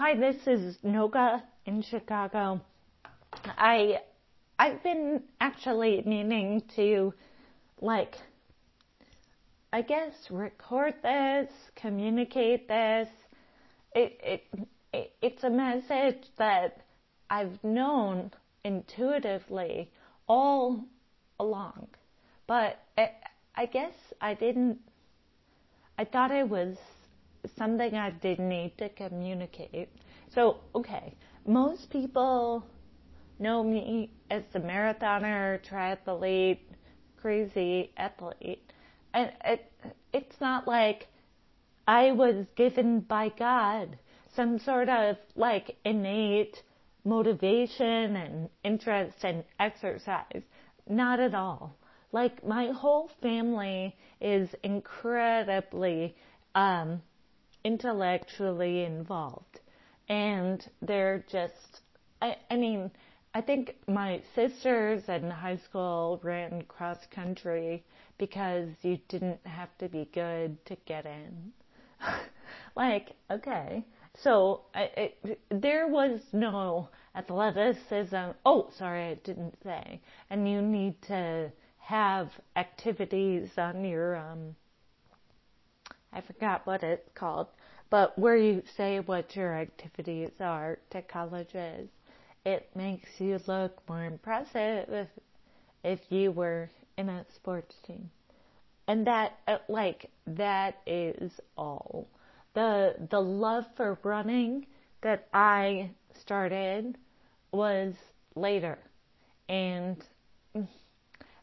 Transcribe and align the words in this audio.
Hi, 0.00 0.14
this 0.14 0.36
is 0.46 0.76
Noga 0.84 1.42
in 1.66 1.82
Chicago. 1.82 2.60
I 3.44 3.98
I've 4.56 4.80
been 4.84 5.24
actually 5.40 6.04
meaning 6.06 6.62
to 6.76 7.12
like 7.80 8.14
I 9.72 9.82
guess 9.82 10.12
record 10.30 10.94
this, 11.02 11.50
communicate 11.74 12.68
this. 12.68 13.08
It 13.92 14.20
it, 14.22 14.68
it 14.92 15.16
it's 15.20 15.42
a 15.42 15.50
message 15.50 16.22
that 16.36 16.80
I've 17.28 17.58
known 17.64 18.30
intuitively 18.62 19.90
all 20.28 20.84
along. 21.40 21.88
But 22.46 22.78
it, 22.96 23.10
I 23.56 23.66
guess 23.66 23.94
I 24.20 24.34
didn't 24.34 24.78
I 25.98 26.04
thought 26.04 26.30
it 26.30 26.48
was 26.48 26.76
something 27.56 27.94
I 27.94 28.10
did 28.10 28.38
need 28.38 28.72
to 28.78 28.88
communicate. 28.90 29.88
So, 30.34 30.58
okay, 30.74 31.14
most 31.46 31.90
people 31.90 32.64
know 33.38 33.62
me 33.62 34.10
as 34.30 34.42
the 34.52 34.60
marathoner, 34.60 35.60
triathlete, 35.64 36.60
crazy 37.20 37.92
athlete. 37.96 38.72
And 39.14 39.32
it, 39.44 39.72
it's 40.12 40.40
not 40.40 40.66
like 40.66 41.06
I 41.86 42.12
was 42.12 42.46
given 42.56 43.00
by 43.00 43.30
God 43.38 43.98
some 44.34 44.58
sort 44.58 44.88
of 44.88 45.16
like 45.34 45.76
innate 45.84 46.62
motivation 47.04 48.16
and 48.16 48.48
interest 48.62 49.24
in 49.24 49.42
exercise. 49.58 50.42
Not 50.88 51.20
at 51.20 51.34
all. 51.34 51.76
Like 52.12 52.46
my 52.46 52.70
whole 52.72 53.10
family 53.22 53.96
is 54.20 54.48
incredibly 54.62 56.14
um, 56.54 57.02
intellectually 57.68 58.84
involved. 58.84 59.60
And 60.08 60.66
they're 60.80 61.22
just, 61.30 61.82
I, 62.22 62.36
I 62.50 62.56
mean, 62.56 62.90
I 63.34 63.42
think 63.42 63.76
my 63.86 64.22
sisters 64.34 65.02
in 65.06 65.30
high 65.30 65.58
school 65.58 66.18
ran 66.22 66.62
cross 66.62 66.96
country 67.14 67.84
because 68.16 68.70
you 68.80 68.98
didn't 69.08 69.46
have 69.46 69.68
to 69.78 69.88
be 69.90 70.08
good 70.14 70.64
to 70.64 70.76
get 70.86 71.04
in. 71.04 71.52
like, 72.74 73.10
okay. 73.30 73.84
So 74.14 74.62
I, 74.74 75.12
there 75.50 75.88
was 75.88 76.20
no 76.32 76.88
athleticism. 77.14 78.30
Oh, 78.46 78.70
sorry, 78.78 79.04
I 79.10 79.14
didn't 79.24 79.56
say. 79.62 80.00
And 80.30 80.50
you 80.50 80.62
need 80.62 81.02
to 81.02 81.52
have 81.80 82.30
activities 82.56 83.50
on 83.58 83.84
your 83.84 84.16
um, 84.16 84.56
I 86.12 86.20
forgot 86.20 86.66
what 86.66 86.82
it's 86.82 87.08
called, 87.14 87.48
but 87.90 88.18
where 88.18 88.36
you 88.36 88.62
say 88.76 89.00
what 89.00 89.36
your 89.36 89.54
activities 89.54 90.30
are 90.40 90.78
to 90.90 91.02
colleges, 91.02 91.88
it 92.44 92.68
makes 92.74 93.08
you 93.18 93.38
look 93.46 93.82
more 93.88 94.04
impressive 94.04 94.88
if, 94.88 95.08
if 95.84 96.00
you 96.10 96.32
were 96.32 96.70
in 96.96 97.08
a 97.08 97.24
sports 97.34 97.74
team. 97.86 98.10
And 98.86 99.06
that, 99.06 99.38
uh, 99.46 99.58
like, 99.68 100.10
that 100.26 100.78
is 100.86 101.32
all. 101.56 102.08
The, 102.54 102.94
the 103.10 103.20
love 103.20 103.64
for 103.76 103.98
running 104.02 104.66
that 105.02 105.28
I 105.32 105.90
started 106.18 106.96
was 107.52 107.94
later. 108.34 108.78
And, 109.48 110.02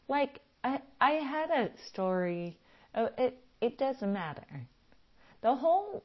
like, 0.08 0.40
I, 0.64 0.80
I 1.00 1.12
had 1.12 1.50
a 1.50 1.70
story. 1.88 2.58
Uh, 2.94 3.08
it, 3.16 3.38
it 3.60 3.78
doesn't 3.78 4.12
matter. 4.12 4.46
The 5.42 5.54
whole 5.54 6.02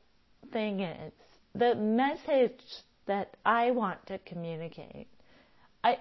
thing 0.51 0.81
is 0.81 1.13
the 1.55 1.75
message 1.75 2.61
that 3.07 3.35
I 3.45 3.71
want 3.71 4.05
to 4.07 4.17
communicate. 4.19 5.07
I 5.83 5.97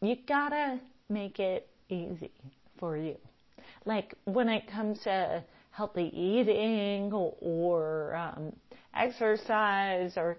you 0.00 0.16
gotta 0.26 0.80
make 1.08 1.38
it 1.38 1.68
easy 1.88 2.32
for 2.78 2.96
you. 2.96 3.16
Like 3.84 4.14
when 4.24 4.48
it 4.48 4.66
comes 4.66 5.00
to 5.00 5.42
healthy 5.70 6.10
eating 6.14 7.12
or, 7.12 8.14
um, 8.14 8.52
exercise 8.94 10.12
or 10.16 10.36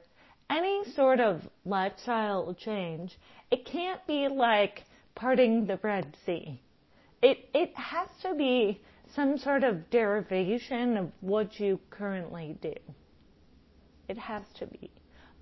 any 0.50 0.84
sort 0.96 1.20
of 1.20 1.42
lifestyle 1.66 2.54
change, 2.54 3.18
it 3.52 3.66
can't 3.66 4.06
be 4.06 4.28
like 4.28 4.84
parting 5.16 5.66
the 5.66 5.80
Red 5.82 6.16
Sea. 6.26 6.60
It 7.22 7.50
it 7.54 7.76
has 7.76 8.10
to 8.22 8.36
be 8.36 8.80
some 9.16 9.38
sort 9.38 9.64
of 9.64 9.90
derivation 9.90 10.98
of 10.98 11.12
what 11.22 11.60
you 11.60 11.80
currently 11.90 12.58
do. 12.62 12.74
It 14.08 14.18
has 14.18 14.44
to 14.60 14.68
be. 14.68 14.90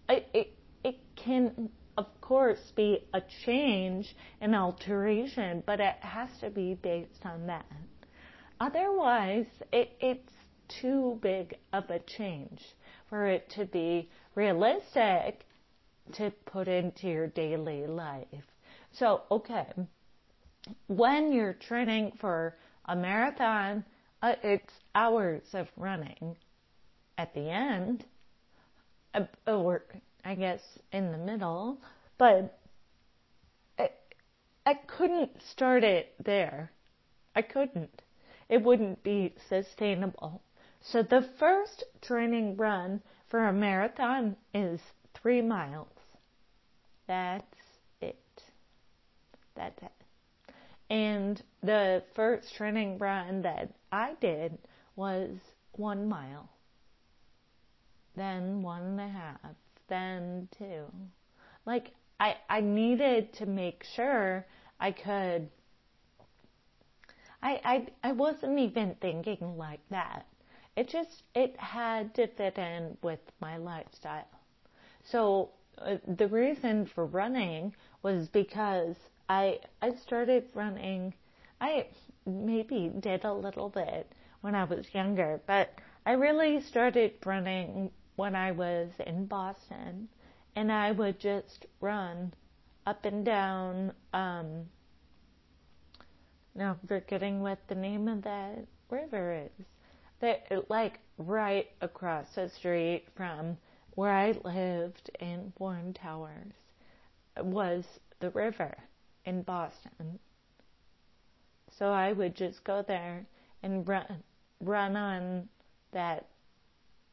It, 0.09 0.27
it, 0.33 0.53
it 0.83 0.97
can, 1.15 1.69
of 1.97 2.05
course, 2.21 2.71
be 2.75 3.05
a 3.13 3.21
change, 3.45 4.15
an 4.41 4.53
alteration, 4.55 5.63
but 5.65 5.79
it 5.79 5.95
has 6.01 6.29
to 6.41 6.49
be 6.49 6.75
based 6.75 7.25
on 7.25 7.47
that. 7.47 7.65
Otherwise, 8.59 9.47
it, 9.71 9.91
it's 9.99 10.33
too 10.81 11.17
big 11.21 11.55
of 11.73 11.89
a 11.89 11.99
change 11.99 12.61
for 13.09 13.25
it 13.25 13.49
to 13.51 13.65
be 13.65 14.09
realistic 14.35 15.45
to 16.13 16.31
put 16.45 16.67
into 16.67 17.07
your 17.07 17.27
daily 17.27 17.87
life. 17.87 18.27
So, 18.93 19.23
okay, 19.31 19.67
when 20.87 21.31
you're 21.31 21.53
training 21.53 22.13
for 22.19 22.55
a 22.85 22.95
marathon, 22.95 23.83
uh, 24.21 24.35
it's 24.43 24.73
hours 24.95 25.43
of 25.53 25.67
running. 25.77 26.35
At 27.17 27.33
the 27.33 27.49
end, 27.49 28.05
uh, 29.13 29.25
or 29.47 29.83
I 30.23 30.35
guess 30.35 30.61
in 30.91 31.11
the 31.11 31.17
middle, 31.17 31.79
but 32.17 32.57
I, 33.77 33.89
I 34.65 34.73
couldn't 34.73 35.41
start 35.41 35.83
it 35.83 36.13
there. 36.23 36.71
I 37.35 37.41
couldn't. 37.41 38.01
It 38.49 38.63
wouldn't 38.63 39.03
be 39.03 39.33
sustainable. 39.49 40.41
So 40.81 41.03
the 41.03 41.29
first 41.39 41.83
training 42.01 42.57
run 42.57 43.01
for 43.27 43.45
a 43.47 43.53
marathon 43.53 44.35
is 44.53 44.81
three 45.13 45.41
miles. 45.41 45.87
That's 47.07 47.55
it. 48.01 48.43
That's 49.55 49.81
it. 49.83 50.00
And 50.91 51.41
the 51.63 52.03
first 52.15 52.53
training 52.53 52.97
run 52.97 53.43
that 53.43 53.69
I 53.93 54.15
did 54.19 54.57
was 54.97 55.29
one 55.71 56.09
mile, 56.09 56.49
then 58.17 58.61
one 58.61 58.83
and 58.83 58.99
a 58.99 59.07
half, 59.07 59.55
then 59.87 60.49
two. 60.57 60.83
Like 61.65 61.91
I, 62.19 62.35
I 62.49 62.59
needed 62.59 63.31
to 63.35 63.45
make 63.45 63.85
sure 63.95 64.45
I 64.81 64.91
could. 64.91 65.47
I, 67.41 67.61
I, 67.63 67.87
I 68.09 68.11
wasn't 68.11 68.59
even 68.59 68.95
thinking 68.99 69.57
like 69.57 69.79
that. 69.91 70.25
It 70.75 70.89
just, 70.89 71.23
it 71.33 71.55
had 71.55 72.13
to 72.15 72.27
fit 72.27 72.57
in 72.57 72.97
with 73.01 73.21
my 73.39 73.55
lifestyle. 73.55 74.27
So 75.05 75.51
uh, 75.77 75.99
the 76.05 76.27
reason 76.27 76.85
for 76.85 77.05
running 77.05 77.73
was 78.03 78.27
because 78.27 78.97
I 79.31 79.59
I 79.81 79.93
started 79.95 80.49
running. 80.53 81.13
I 81.61 81.87
maybe 82.25 82.91
did 82.99 83.23
a 83.23 83.33
little 83.33 83.69
bit 83.69 84.11
when 84.41 84.55
I 84.55 84.65
was 84.65 84.93
younger, 84.93 85.39
but 85.47 85.73
I 86.05 86.13
really 86.13 86.59
started 86.59 87.13
running 87.25 87.91
when 88.17 88.35
I 88.35 88.51
was 88.51 88.91
in 89.07 89.27
Boston, 89.27 90.09
and 90.57 90.69
I 90.69 90.91
would 90.91 91.17
just 91.17 91.65
run 91.79 92.33
up 92.85 93.05
and 93.05 93.23
down. 93.23 93.93
Um, 94.11 94.65
now 96.53 96.75
forgetting 96.85 97.39
what 97.39 97.65
the 97.69 97.75
name 97.75 98.09
of 98.09 98.23
that 98.23 98.65
river 98.89 99.45
is. 99.45 99.65
That 100.19 100.69
like 100.69 100.99
right 101.17 101.69
across 101.79 102.35
the 102.35 102.49
street 102.49 103.05
from 103.15 103.57
where 103.95 104.11
I 104.11 104.33
lived 104.43 105.09
in 105.21 105.53
Warren 105.57 105.93
Towers 105.93 106.51
was 107.37 107.85
the 108.19 108.29
river 108.31 108.75
in 109.25 109.41
Boston. 109.43 110.19
So 111.77 111.91
I 111.91 112.13
would 112.13 112.35
just 112.35 112.63
go 112.63 112.83
there 112.87 113.25
and 113.63 113.87
run, 113.87 114.23
run 114.59 114.95
on 114.95 115.47
that 115.91 116.27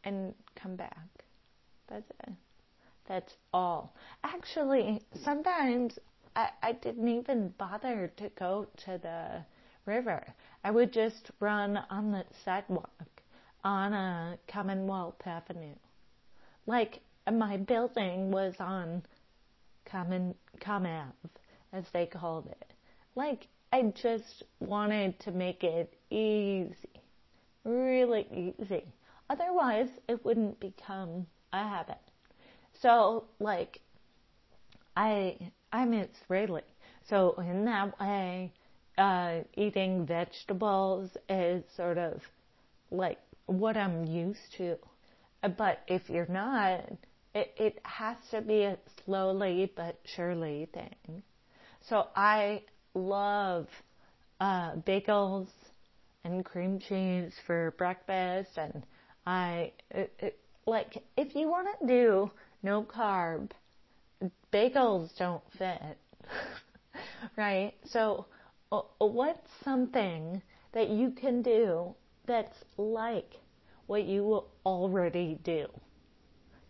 and 0.05 0.35
come 0.55 0.77
back. 0.77 1.09
That's 1.89 2.11
it. 2.25 2.33
That's 3.07 3.35
all. 3.53 3.95
Actually, 4.23 5.03
sometimes 5.25 5.99
I, 6.37 6.51
I 6.63 6.73
didn't 6.73 7.09
even 7.09 7.55
bother 7.57 8.13
to 8.17 8.31
go 8.39 8.67
to 8.85 8.99
the 8.99 9.45
river. 9.87 10.27
I 10.65 10.71
would 10.71 10.93
just 10.93 11.31
run 11.41 11.79
on 11.91 12.13
the 12.13 12.25
sidewalk 12.45 13.23
on 13.65 13.93
a 13.93 14.39
Commonwealth 14.47 15.27
Avenue. 15.27 15.75
Like 16.67 17.01
my 17.33 17.57
building 17.57 18.31
was 18.31 18.55
on 18.59 19.03
Common 19.87 20.35
Com 20.61 20.85
Ave 20.85 21.13
as 21.73 21.85
they 21.93 22.07
called 22.07 22.47
it. 22.47 22.73
Like, 23.15 23.49
I 23.73 23.93
just 24.01 24.45
wanted 24.61 25.19
to 25.21 25.31
make 25.31 25.63
it 25.63 25.95
easy. 26.11 27.03
Really 27.65 28.55
easy. 28.61 28.85
Otherwise, 29.31 29.89
it 30.09 30.25
wouldn't 30.25 30.59
become 30.59 31.27
a 31.53 31.63
habit. 31.63 31.99
So 32.81 33.25
like, 33.41 33.81
I 34.97 35.37
I'm 35.73 35.93
Israeli, 35.93 36.63
so 37.09 37.35
in 37.39 37.65
that 37.67 37.99
way, 38.01 38.53
uh, 38.97 39.41
eating 39.55 40.07
vegetables 40.07 41.17
is 41.29 41.65
sort 41.77 41.99
of 41.99 42.23
like 42.91 43.19
what 43.47 43.77
I'm 43.77 44.07
used 44.07 44.53
to. 44.57 44.77
But 45.57 45.81
if 45.89 46.09
you're 46.09 46.27
not, 46.27 46.85
it, 47.35 47.55
it 47.57 47.81
has 47.85 48.17
to 48.31 48.41
be 48.41 48.63
a 48.63 48.79
slowly 49.05 49.71
but 49.77 50.01
surely 50.05 50.69
thing. 50.73 51.23
So 51.89 52.09
I 52.15 52.65
love 52.93 53.67
uh, 54.41 54.73
bagels 54.87 55.49
and 56.23 56.45
cream 56.45 56.79
cheese 56.79 57.33
for 57.47 57.71
breakfast, 57.79 58.59
and 58.59 58.83
I 59.27 59.73
it, 59.91 60.13
it, 60.19 60.39
like 60.67 61.03
if 61.17 61.35
you 61.35 61.49
want 61.49 61.69
to 61.81 61.87
do 61.87 62.31
no 62.63 62.83
carb, 62.83 63.53
bagels 64.53 65.17
don't 65.17 65.43
fit, 65.57 65.97
right? 67.39 67.73
So 67.87 68.27
uh, 68.71 68.83
what's 68.99 69.51
something 69.65 70.43
that 70.73 70.91
you 70.91 71.11
can 71.11 71.41
do 71.41 71.95
that's 72.27 72.65
like 72.77 73.33
what 73.87 74.05
you 74.05 74.45
already 74.67 75.39
do 75.43 75.67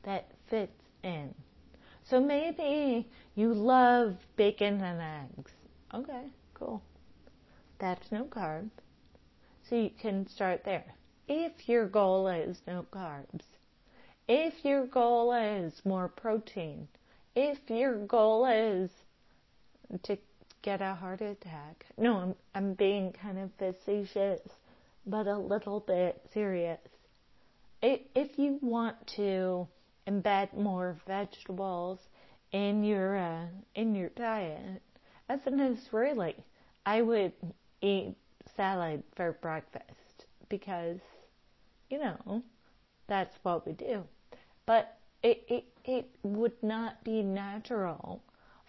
that 0.04 0.30
fits 0.48 0.80
in? 1.02 1.34
So 2.08 2.20
maybe 2.20 3.06
you 3.34 3.52
love 3.52 4.16
bacon 4.36 4.80
and 4.80 5.00
eggs. 5.36 5.52
Okay, 5.92 6.24
cool. 6.54 6.82
That's 7.78 8.10
no 8.10 8.24
carb. 8.24 8.70
So 9.68 9.76
you 9.76 9.90
can 10.00 10.26
start 10.26 10.64
there. 10.64 10.94
If 11.28 11.68
your 11.68 11.86
goal 11.86 12.28
is 12.28 12.62
no 12.66 12.86
carbs, 12.90 13.44
if 14.26 14.64
your 14.64 14.86
goal 14.86 15.32
is 15.34 15.82
more 15.84 16.08
protein, 16.08 16.88
if 17.36 17.58
your 17.68 17.98
goal 18.06 18.46
is 18.46 18.90
to 20.04 20.16
get 20.62 20.80
a 20.80 20.94
heart 20.94 21.20
attack. 21.20 21.84
No, 21.96 22.16
I'm, 22.16 22.34
I'm 22.54 22.74
being 22.74 23.12
kind 23.12 23.38
of 23.38 23.50
facetious, 23.58 24.40
but 25.06 25.26
a 25.26 25.38
little 25.38 25.80
bit 25.80 26.22
serious. 26.32 26.80
If 27.82 28.38
you 28.38 28.58
want 28.62 29.06
to 29.16 29.68
embed 30.08 30.56
more 30.56 30.96
vegetables 31.06 31.98
in 32.52 32.82
your 32.82 33.16
uh, 33.16 33.46
in 33.74 33.94
your 33.94 34.08
diet, 34.10 34.82
as 35.28 35.40
an 35.46 35.60
Israeli, 35.60 36.34
I 36.86 37.02
would 37.02 37.32
eat 37.82 38.14
salad 38.56 39.02
for 39.14 39.32
breakfast 39.42 40.26
because, 40.48 41.00
you 41.90 41.98
know, 41.98 42.42
that's 43.06 43.36
what 43.42 43.66
we 43.66 43.72
do. 43.72 44.04
But 44.64 44.96
it, 45.22 45.44
it, 45.48 45.64
it 45.84 46.10
would 46.22 46.62
not 46.62 47.04
be 47.04 47.22
natural 47.22 48.22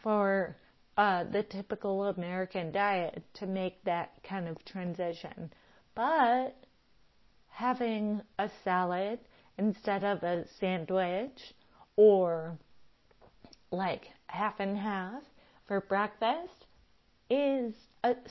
for 0.04 0.58
uh, 0.98 1.24
the 1.26 1.44
typical 1.44 2.06
American 2.06 2.72
diet 2.72 3.24
to 3.36 3.46
make 3.46 3.84
that 3.86 4.12
kind 4.24 4.48
of 4.48 4.64
transition. 4.66 5.52
But 5.96 6.56
having 7.48 8.22
a 8.38 8.50
salad 8.64 9.20
instead 9.60 10.06
of 10.06 10.24
a 10.24 10.46
sandwich 10.60 11.54
or 11.98 12.58
like 13.72 14.08
half 14.28 14.58
and 14.60 14.78
half 14.78 15.22
for 15.68 15.82
breakfast 15.82 16.66
is 17.30 17.74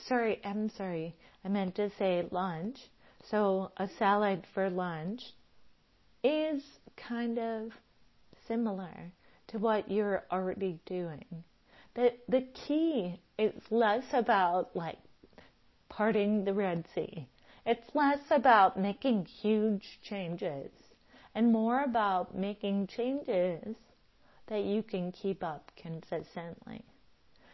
sorry, 0.08 0.40
I'm 0.42 0.70
sorry. 0.70 1.14
I 1.44 1.48
meant 1.48 1.74
to 1.76 1.90
say 1.98 2.26
lunch. 2.30 2.78
So 3.30 3.70
a 3.76 3.88
salad 3.98 4.46
for 4.54 4.70
lunch 4.70 5.22
is 6.24 6.62
kind 6.96 7.38
of 7.38 7.72
similar 8.46 9.12
to 9.48 9.58
what 9.58 9.90
you're 9.90 10.24
already 10.32 10.80
doing. 10.86 11.44
The 11.94 12.14
the 12.28 12.46
key 12.66 13.20
is 13.38 13.52
less 13.70 14.04
about 14.14 14.74
like 14.74 14.98
parting 15.90 16.44
the 16.44 16.54
Red 16.54 16.86
Sea. 16.94 17.28
It's 17.66 17.94
less 17.94 18.20
about 18.30 18.78
making 18.78 19.26
huge 19.26 20.00
changes 20.02 20.70
and 21.38 21.52
more 21.52 21.84
about 21.84 22.36
making 22.36 22.84
changes 22.88 23.76
that 24.48 24.64
you 24.64 24.82
can 24.82 25.12
keep 25.12 25.44
up 25.44 25.70
consistently. 25.76 26.82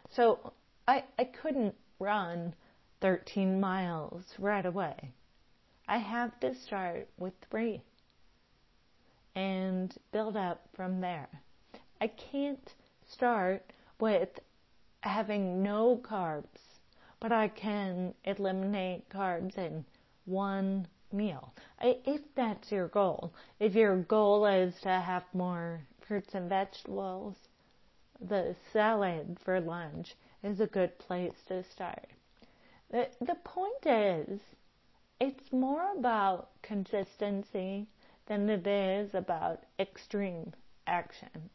So 0.08 0.54
I, 0.88 1.04
I 1.18 1.24
couldn't 1.24 1.74
run 1.98 2.54
13 3.02 3.60
miles 3.60 4.24
right 4.38 4.64
away. 4.64 5.12
I 5.86 5.98
have 5.98 6.40
to 6.40 6.54
start 6.54 7.10
with 7.18 7.34
three 7.50 7.82
and 9.34 9.94
build 10.12 10.38
up 10.38 10.66
from 10.74 11.02
there. 11.02 11.28
I 12.00 12.06
can't 12.06 12.72
start 13.06 13.70
with 14.00 14.30
having 15.02 15.62
no 15.62 16.00
carbs, 16.02 16.80
but 17.20 17.32
I 17.32 17.48
can 17.48 18.14
eliminate 18.24 19.10
carbs 19.10 19.58
in 19.58 19.84
one 20.24 20.88
meal. 21.14 21.54
If 21.80 22.20
that's 22.34 22.70
your 22.70 22.88
goal, 22.88 23.32
if 23.60 23.74
your 23.74 23.96
goal 24.02 24.44
is 24.46 24.74
to 24.82 24.90
have 24.90 25.22
more 25.32 25.80
fruits 26.06 26.34
and 26.34 26.48
vegetables, 26.48 27.36
the 28.20 28.54
salad 28.72 29.38
for 29.44 29.60
lunch 29.60 30.14
is 30.42 30.60
a 30.60 30.66
good 30.66 30.98
place 30.98 31.32
to 31.48 31.62
start. 31.62 32.06
The, 32.90 33.08
the 33.20 33.36
point 33.36 33.86
is, 33.86 34.40
it's 35.20 35.52
more 35.52 35.92
about 35.96 36.50
consistency 36.62 37.86
than 38.26 38.48
it 38.50 38.66
is 38.66 39.14
about 39.14 39.62
extreme 39.78 40.52
action. 40.86 41.50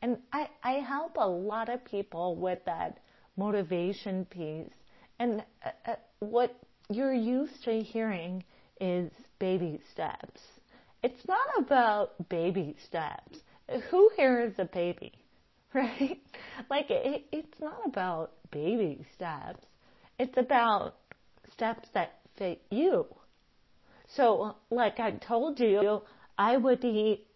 And 0.00 0.18
I, 0.32 0.48
I 0.64 0.72
help 0.72 1.16
a 1.16 1.28
lot 1.28 1.68
of 1.68 1.84
people 1.84 2.34
with 2.34 2.64
that 2.64 2.98
motivation 3.36 4.24
piece. 4.24 4.74
And 5.18 5.44
uh, 5.64 5.70
uh, 5.86 5.94
what 6.18 6.56
you're 6.90 7.14
used 7.14 7.62
to 7.64 7.80
hearing 7.82 8.42
is 8.82 9.12
baby 9.38 9.80
steps. 9.92 10.40
It's 11.04 11.26
not 11.28 11.46
about 11.58 12.28
baby 12.28 12.76
steps. 12.84 13.38
Who 13.90 14.10
here 14.16 14.42
is 14.42 14.58
a 14.58 14.64
baby? 14.66 15.12
Right? 15.74 16.20
Like, 16.68 16.90
it, 16.90 17.24
it's 17.32 17.58
not 17.58 17.80
about 17.86 18.32
baby 18.50 19.06
steps. 19.14 19.64
It's 20.18 20.36
about 20.36 20.96
steps 21.50 21.88
that 21.94 22.18
fit 22.36 22.60
you. 22.70 23.06
So, 24.06 24.56
like 24.70 25.00
I 25.00 25.12
told 25.12 25.58
you, 25.58 26.02
I 26.36 26.58
would 26.58 26.84
eat 26.84 27.26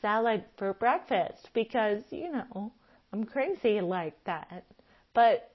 salad 0.00 0.44
for 0.56 0.72
breakfast 0.72 1.50
because, 1.52 2.02
you 2.08 2.32
know, 2.32 2.72
I'm 3.12 3.24
crazy 3.24 3.82
like 3.82 4.16
that. 4.24 4.64
But 5.12 5.52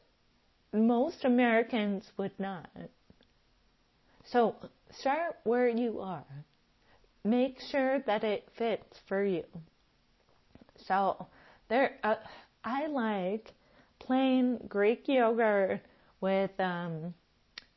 most 0.71 1.25
Americans 1.25 2.11
would 2.17 2.39
not. 2.39 2.69
So 4.31 4.55
start 4.91 5.37
where 5.45 5.69
you 5.69 6.01
are. 6.01 6.25
Make 7.23 7.61
sure 7.61 7.99
that 7.99 8.25
it 8.25 8.45
fits 8.57 8.99
for 9.07 9.23
you. 9.23 9.45
So 10.85 11.27
there, 11.69 11.97
uh, 12.03 12.15
I 12.63 12.87
like 12.87 13.53
plain 13.99 14.59
Greek 14.67 15.07
yogurt 15.07 15.79
with 16.19 16.51
um, 16.59 17.13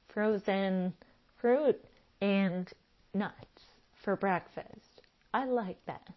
frozen 0.09 0.92
fruit 1.40 1.80
and 2.21 2.69
nuts 3.14 3.64
for 4.02 4.16
breakfast. 4.16 5.02
I 5.33 5.45
like 5.45 5.78
that. 5.87 6.09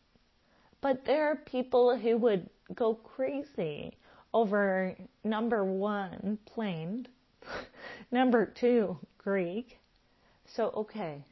But 0.82 1.06
there 1.06 1.28
are 1.28 1.36
people 1.36 1.96
who 1.96 2.18
would 2.18 2.50
go 2.74 2.96
crazy 2.96 3.98
over 4.34 4.96
number 5.24 5.64
one, 5.64 6.40
plain, 6.46 7.08
number 8.12 8.48
two, 8.48 8.98
Greek. 9.20 9.78
So, 10.46 10.72
okay, 10.76 11.24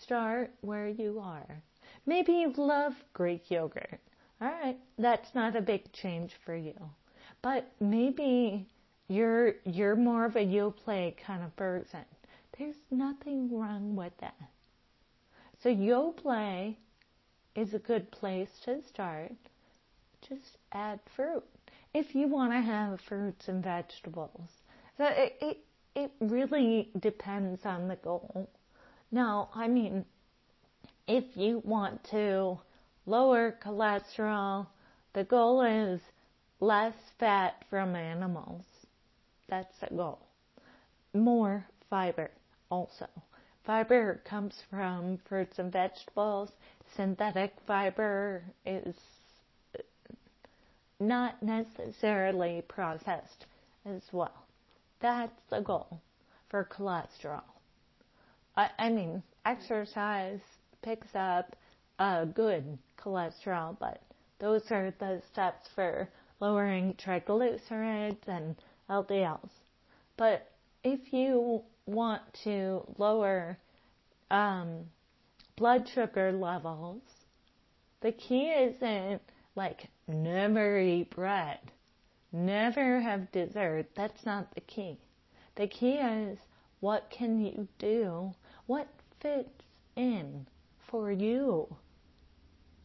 start 0.00 0.50
where 0.60 0.88
you 0.88 1.20
are. 1.20 1.62
Maybe 2.06 2.32
you 2.32 2.52
love 2.56 2.94
Greek 3.12 3.50
yogurt. 3.50 4.00
Alright, 4.40 4.78
that's 4.98 5.34
not 5.34 5.56
a 5.56 5.60
big 5.60 5.92
change 5.92 6.34
for 6.44 6.56
you. 6.56 6.74
But 7.42 7.70
maybe 7.80 8.66
you're, 9.08 9.54
you're 9.64 9.96
more 9.96 10.24
of 10.24 10.36
a 10.36 10.46
Yoplait 10.46 11.16
kind 11.18 11.42
of 11.42 11.54
person. 11.56 12.04
There's 12.58 12.76
nothing 12.90 13.56
wrong 13.58 13.96
with 13.96 14.12
that. 14.20 14.34
So 15.62 15.68
Yoplait 15.68 16.76
is 17.54 17.74
a 17.74 17.78
good 17.78 18.10
place 18.10 18.50
to 18.64 18.82
start. 18.82 19.32
Just 20.26 20.58
add 20.72 21.00
fruit. 21.16 21.44
If 21.92 22.14
you 22.14 22.28
want 22.28 22.52
to 22.52 22.60
have 22.60 23.00
fruits 23.00 23.48
and 23.48 23.62
vegetables. 23.62 24.48
So 24.96 25.06
it, 25.06 25.36
it, 25.40 25.58
it 25.94 26.12
really 26.20 26.90
depends 27.00 27.64
on 27.64 27.88
the 27.88 27.96
goal. 27.96 28.48
Now, 29.10 29.50
I 29.54 29.68
mean, 29.68 30.04
if 31.06 31.24
you 31.36 31.62
want 31.64 32.04
to 32.10 32.58
lower 33.06 33.56
cholesterol, 33.64 34.66
the 35.12 35.24
goal 35.24 35.62
is 35.62 36.00
less 36.60 36.94
fat 37.18 37.64
from 37.68 37.96
animals. 37.96 38.64
That's 39.48 39.78
the 39.80 39.94
goal. 39.94 40.20
More 41.12 41.66
fiber 41.88 42.30
also. 42.70 43.08
Fiber 43.64 44.20
comes 44.24 44.54
from 44.70 45.18
fruits 45.28 45.58
and 45.58 45.72
vegetables. 45.72 46.50
Synthetic 46.96 47.52
fiber 47.66 48.42
is 48.64 48.94
not 51.00 51.42
necessarily 51.42 52.62
processed 52.68 53.46
as 53.84 54.02
well. 54.12 54.46
That's 55.00 55.40
the 55.48 55.60
goal 55.60 56.00
for 56.48 56.64
cholesterol. 56.64 57.42
I, 58.56 58.70
I 58.78 58.88
mean, 58.90 59.22
exercise 59.44 60.40
picks 60.82 61.14
up 61.14 61.56
good 62.34 62.78
cholesterol, 62.98 63.76
but 63.78 64.02
those 64.38 64.70
are 64.70 64.92
the 64.98 65.22
steps 65.30 65.68
for 65.74 66.08
lowering 66.40 66.94
triglycerides 66.94 68.26
and 68.26 68.56
LDLs. 68.88 69.50
But 70.16 70.50
if 70.82 71.12
you 71.12 71.62
want 71.86 72.22
to 72.44 72.82
lower 72.98 73.58
um, 74.30 74.86
blood 75.56 75.88
sugar 75.94 76.32
levels, 76.32 77.02
the 78.00 78.12
key 78.12 78.48
isn't 78.48 79.20
like 79.56 79.88
never 80.08 80.78
eat 80.78 81.10
bread, 81.10 81.58
never 82.32 83.00
have 83.00 83.32
dessert. 83.32 83.86
That's 83.94 84.24
not 84.24 84.54
the 84.54 84.60
key. 84.62 84.98
The 85.56 85.66
key 85.66 85.94
is 85.94 86.38
what 86.80 87.10
can 87.10 87.38
you 87.38 87.68
do? 87.78 88.32
What 88.66 88.88
fits 89.20 89.64
in 89.96 90.46
for 90.90 91.12
you 91.12 91.66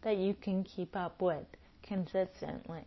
that 0.01 0.17
you 0.17 0.33
can 0.33 0.63
keep 0.63 0.95
up 0.95 1.21
with 1.21 1.45
consistently? 1.83 2.85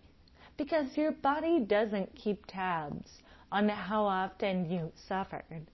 Because 0.57 0.97
your 0.97 1.13
body 1.13 1.61
doesn't 1.61 2.15
keep 2.15 2.45
tabs 2.47 3.23
on 3.51 3.69
how 3.69 4.05
often 4.05 4.71
you 4.71 4.93
suffered. 5.09 5.67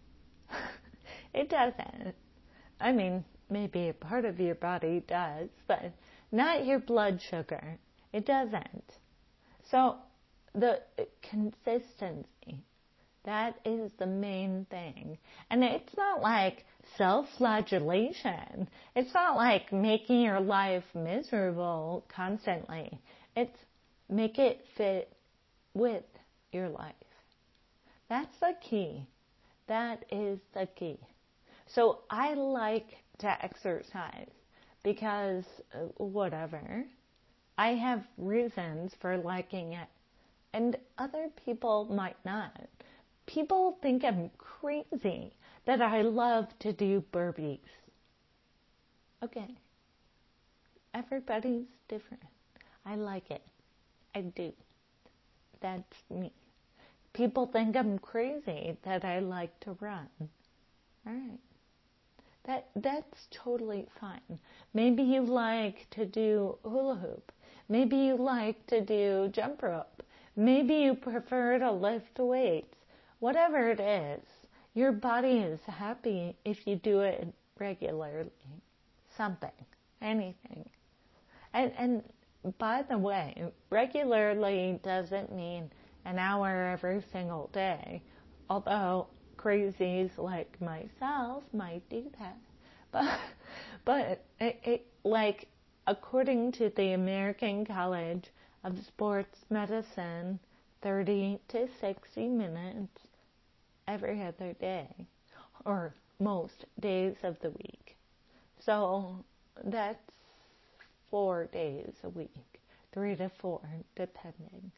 it 1.34 1.48
doesn't. 1.48 2.14
I 2.80 2.92
mean, 2.92 3.24
maybe 3.50 3.88
a 3.88 3.94
part 3.94 4.24
of 4.24 4.38
your 4.38 4.54
body 4.54 5.02
does, 5.08 5.48
but 5.66 5.92
not 6.30 6.66
your 6.66 6.78
blood 6.78 7.20
sugar. 7.20 7.78
It 8.12 8.26
doesn't. 8.26 8.98
So 9.70 9.96
the 10.54 10.80
consistency, 11.28 12.64
that 13.24 13.56
is 13.64 13.90
the 13.98 14.06
main 14.06 14.66
thing. 14.70 15.18
And 15.50 15.64
it's 15.64 15.96
not 15.96 16.20
like 16.20 16.64
self-flagellation. 16.96 18.68
It's 18.94 19.14
not 19.14 19.36
like 19.36 19.72
making 19.72 20.20
your 20.20 20.40
life 20.40 20.84
miserable 20.94 22.04
constantly. 22.14 23.00
It's 23.34 23.58
make 24.08 24.38
it 24.38 24.64
fit 24.76 25.12
with 25.72 26.04
your 26.52 26.68
life. 26.68 26.94
That's 28.08 28.38
the 28.40 28.52
key. 28.62 29.06
That 29.66 30.04
is 30.12 30.38
the 30.52 30.68
key. 30.76 30.98
So 31.66 32.00
I 32.10 32.34
like 32.34 32.88
to 33.20 33.44
exercise 33.44 34.28
because 34.82 35.44
uh, 35.74 35.86
whatever. 35.96 36.84
I 37.56 37.68
have 37.68 38.02
reasons 38.18 38.92
for 39.00 39.16
liking 39.16 39.72
it. 39.72 39.88
And 40.54 40.76
other 40.98 41.30
people 41.44 41.88
might 41.90 42.16
not. 42.24 42.68
People 43.26 43.76
think 43.82 44.04
I'm 44.04 44.30
crazy 44.38 45.32
that 45.66 45.82
I 45.82 46.02
love 46.02 46.46
to 46.60 46.72
do 46.72 47.02
burpees. 47.12 47.58
Okay. 49.20 49.48
Everybody's 50.94 51.66
different. 51.88 52.22
I 52.86 52.94
like 52.94 53.32
it. 53.32 53.42
I 54.14 54.20
do. 54.20 54.52
That's 55.60 56.02
me. 56.08 56.30
People 57.14 57.46
think 57.46 57.74
I'm 57.76 57.98
crazy 57.98 58.76
that 58.84 59.04
I 59.04 59.18
like 59.18 59.58
to 59.60 59.76
run. 59.80 60.06
Alright. 61.04 61.40
That, 62.44 62.68
that's 62.76 63.26
totally 63.32 63.88
fine. 64.00 64.38
Maybe 64.72 65.02
you 65.02 65.22
like 65.22 65.88
to 65.90 66.06
do 66.06 66.58
hula 66.62 66.94
hoop. 66.94 67.32
Maybe 67.68 67.96
you 67.96 68.14
like 68.16 68.64
to 68.68 68.80
do 68.80 69.30
jump 69.32 69.60
rope. 69.60 70.04
Maybe 70.36 70.74
you 70.74 70.94
prefer 70.94 71.58
to 71.58 71.70
lift 71.70 72.18
weights. 72.18 72.76
Whatever 73.20 73.70
it 73.70 73.80
is, 73.80 74.22
your 74.74 74.92
body 74.92 75.38
is 75.38 75.60
happy 75.66 76.36
if 76.44 76.66
you 76.66 76.76
do 76.76 77.00
it 77.00 77.32
regularly. 77.58 78.30
Something. 79.16 79.50
Anything. 80.02 80.68
And, 81.52 81.72
and 81.78 82.02
by 82.58 82.82
the 82.82 82.98
way, 82.98 83.44
regularly 83.70 84.80
doesn't 84.82 85.32
mean 85.34 85.70
an 86.04 86.18
hour 86.18 86.66
every 86.72 87.02
single 87.12 87.48
day. 87.52 88.02
Although 88.50 89.06
crazies 89.36 90.10
like 90.18 90.60
myself 90.60 91.44
might 91.52 91.88
do 91.88 92.04
that. 92.18 92.36
But, 92.90 93.18
but 93.84 94.24
it, 94.40 94.60
it, 94.64 94.86
like, 95.04 95.46
according 95.86 96.52
to 96.52 96.70
the 96.76 96.92
American 96.92 97.64
College 97.64 98.24
of 98.64 98.82
Sports 98.86 99.44
Medicine, 99.50 100.38
30 100.82 101.38
to 101.48 101.68
60 101.80 102.28
minutes 102.28 103.00
every 103.86 104.22
other 104.22 104.54
day, 104.54 104.88
or 105.66 105.94
most 106.18 106.64
days 106.80 107.16
of 107.22 107.38
the 107.40 107.50
week. 107.50 107.96
So 108.58 109.22
that's 109.64 110.10
four 111.10 111.46
days 111.52 111.92
a 112.02 112.08
week, 112.08 112.60
three 112.92 113.14
to 113.16 113.30
four, 113.38 113.60
depending, 113.94 114.72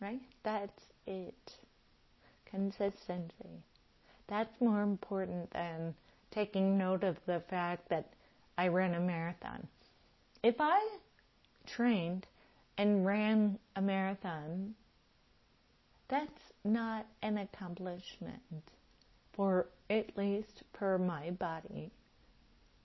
right? 0.00 0.20
That's 0.44 0.80
it. 1.06 1.54
Consistency. 2.46 3.62
That's 4.28 4.60
more 4.60 4.82
important 4.82 5.50
than 5.52 5.94
taking 6.30 6.78
note 6.78 7.02
of 7.02 7.16
the 7.26 7.40
fact 7.50 7.88
that 7.88 8.12
I 8.56 8.68
ran 8.68 8.94
a 8.94 9.00
marathon. 9.00 9.66
If 10.42 10.56
I 10.60 10.80
trained 11.66 12.26
and 12.76 13.06
ran 13.06 13.58
a 13.76 13.82
marathon, 13.82 14.74
that's 16.08 16.52
not 16.64 17.06
an 17.22 17.38
accomplishment 17.38 18.70
for 19.32 19.66
at 19.90 20.16
least 20.16 20.62
per 20.72 20.98
my 20.98 21.30
body. 21.30 21.90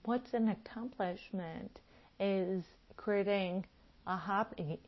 What's 0.04 0.32
an 0.34 0.48
accomplishment 0.48 1.80
is 2.18 2.64
creating 2.96 3.64
a 4.06 4.16
hobby 4.16 4.80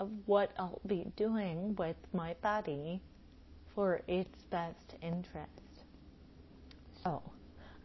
of 0.00 0.10
what 0.26 0.50
I'll 0.58 0.80
be 0.86 1.12
doing 1.16 1.76
with 1.76 1.96
my 2.12 2.34
body 2.42 3.00
for 3.74 4.02
its 4.08 4.42
best 4.50 4.94
interest. 5.00 5.84
So, 7.04 7.22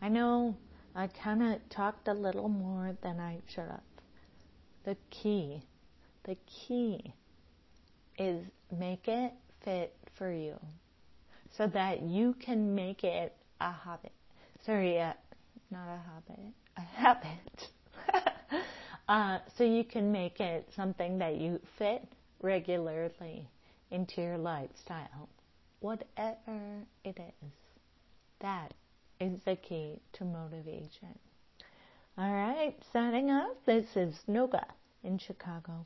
I 0.02 0.10
know 0.10 0.56
I 0.96 1.08
kind 1.08 1.44
of 1.44 1.70
talked 1.70 2.08
a 2.08 2.14
little 2.14 2.50
more 2.50 2.98
than 3.02 3.20
I 3.20 3.40
should 3.48 3.70
have. 3.70 3.82
The 4.84 4.98
key, 5.10 5.62
the 6.28 6.38
key 6.46 7.14
is 8.20 8.44
make 8.78 9.08
it 9.08 9.34
fit 9.64 9.96
for 10.18 10.32
you 10.32 10.60
so 11.58 11.68
that 11.68 12.04
you 12.04 12.36
can 12.40 12.76
make 12.76 13.04
it 13.04 13.36
a 13.62 13.72
habit. 13.72 14.12
Sorry, 14.66 15.00
uh, 15.00 15.14
not 15.72 15.88
a 15.88 16.00
habit, 16.12 16.54
a 16.78 16.82
habit. 16.82 17.70
uh, 19.08 19.40
so 19.58 19.64
you 19.64 19.84
can 19.84 20.12
make 20.12 20.40
it 20.40 20.68
something 20.76 21.18
that 21.18 21.36
you 21.38 21.60
fit 21.80 22.08
regularly 22.42 23.48
into 23.90 24.22
your 24.22 24.38
lifestyle 24.38 25.30
whatever 25.80 26.86
it 27.04 27.18
is. 27.18 27.52
That 28.40 28.74
is 29.20 29.40
the 29.46 29.56
key 29.56 30.00
to 30.14 30.26
motivation. 30.26 31.18
All 32.18 32.32
right, 32.32 32.76
signing 32.92 33.30
off. 33.30 33.58
This 33.66 33.86
is 33.96 34.16
Noga 34.28 34.66
in 35.04 35.18
Chicago. 35.20 35.86